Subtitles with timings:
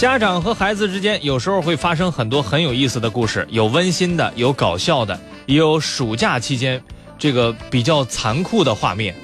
[0.00, 6.82] 家长和孩子之间有时候会发生很多很有意思的故事，有温馨的，有搞笑的，也有暑假期间
[7.18, 9.14] 这个比较残酷的画面。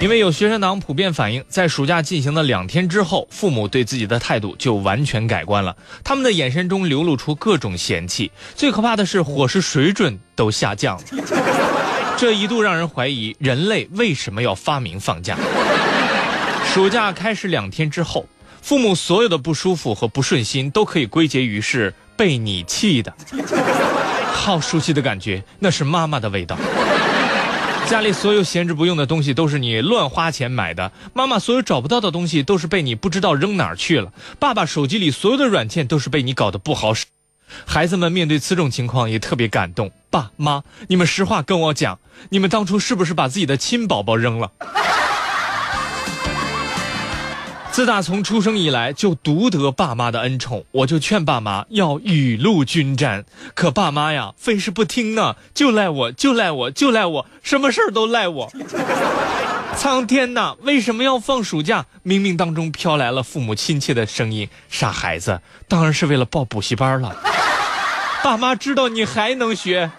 [0.00, 11.04] 因为有学生党普遍反映，在暑假进行的两天之后，父母对自己的态度就完全改观了，他们的眼神中流露出各种嫌弃，最可怕的是伙食水准都下降了。
[12.18, 15.36] 这一度让人怀疑人类为什么要发明放假。
[16.74, 18.26] 暑假开始两天之后，
[18.68, 23.14] 父母所有的不舒服和不顺心都可以归结于是被你气的。
[24.30, 26.54] 好熟悉的感觉，那是妈妈的味道。
[27.86, 37.06] 家里所有闲置不用的东西都是你乱花钱买的，妈妈所有找不到的东西都是被你不知道扔哪儿去了，爸爸手机里所有的软件都是被你搞得不好使。
[37.64, 41.98] 孩子们面对此种情况也特别感动，爸妈，你们实话跟我讲，
[42.28, 44.52] 你们当初是不是把自己的亲宝宝扔了？
[47.78, 58.52] 自打从出生以来就独得爸妈的恩宠，我就劝爸妈要雨露均沾，可爸妈呀，非是不听呢，就赖我，就赖我，就赖我，什么事儿都赖我。
[59.78, 61.86] 苍天呐，为什么要放暑假？
[62.04, 67.14] 冥冥当中飘来了父母亲切的声音：“傻孩子，当然是为了报补习班了。
[68.24, 69.92] ”爸妈知道你还能学。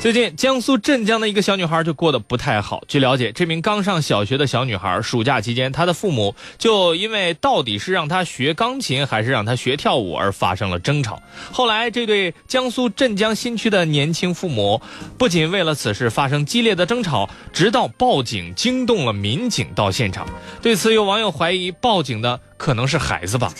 [0.00, 2.84] 最近，江苏镇江的一个小女孩就过得不太好。
[2.86, 11.20] 据了解，这名刚上小学的小女孩，暑假期间，她的父母就因为到底是让她学钢琴还是让她学跳舞而发生了争吵。
[11.50, 14.80] 后来，这对江苏镇江新区的年轻父母，
[15.18, 20.24] 不仅为了此事发生激烈的争吵，直到报警惊动了民警到现场。
[20.62, 23.52] 对此，有网友怀疑报警的可能是孩子吧。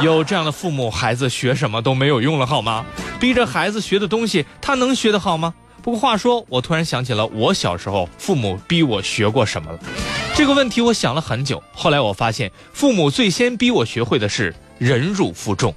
[0.00, 2.86] 有这样的父母，孩子学什么都没有用了，好吗？
[3.24, 5.54] 逼着孩子学的东西，他能学得好吗？
[5.80, 9.78] 不过话说，我突然想起了我小时候父母逼我学过什么了。
[10.34, 15.74] 这个问题我想了很久，后来我发现，父母最先逼我学会的是忍辱负重。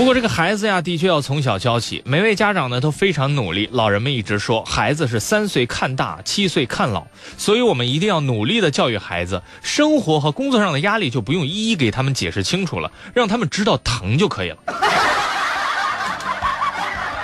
[0.00, 2.00] 不过这个孩子呀，的确要从小教起。
[2.06, 3.68] 每位家长呢都非常努力。
[3.70, 7.06] 老人们一直说，孩子是三岁看大，七岁看老，
[7.36, 9.42] 所以我们一定要努力的教育孩子。
[9.62, 14.56] 生活和工作上的压力就不用一一给他们解释清楚了，让他们知道疼就可以了。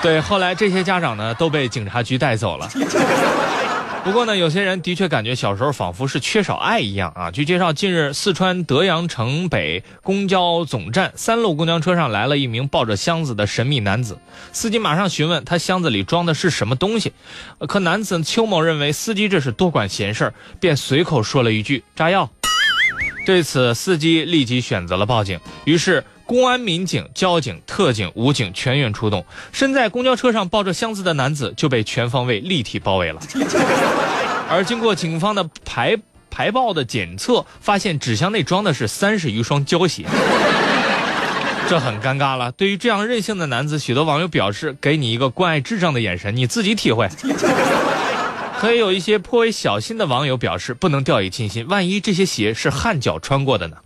[0.02, 2.68] 对，后来这些家长呢都被警察局带走了。
[4.06, 7.32] 不过呢，有些人的确感觉小时候仿佛是缺少爱一样啊。
[7.32, 14.20] 据介绍，近日四川德阳城北公交总站三路公交车上来了一名抱着箱子的神秘男子，
[14.52, 17.14] 司机马上询问他箱子里装的是什么东西，
[17.66, 22.30] 可男子邱某认为司机这是多管闲事，便随口说了一句炸药。
[23.26, 26.04] 对此，司机立即选择了报警，于是。
[26.26, 33.20] 公安民警、交警、特警、武警全员出动，身在公交车上抱着箱子的男子就被全方位立体包围了。
[34.50, 35.96] 而经过警方的排
[36.28, 40.04] 排爆的检测，发现纸箱内装的是三十余双胶鞋，
[41.68, 42.52] 这很尴尬了。
[42.52, 47.08] 对于这样任性的男子，许多网友表示：“给你一个关爱智障的眼神，你自己体会。
[48.58, 53.76] ”可也有一些颇为小心的网友表示：“不能掉以轻心，万一这些鞋是汗脚穿过的呢？”